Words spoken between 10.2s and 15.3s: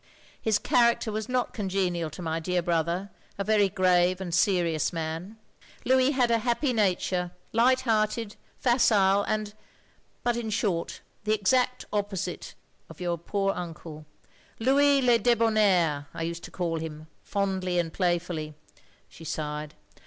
but in short, the exact opposite of your poor uncle. Louis le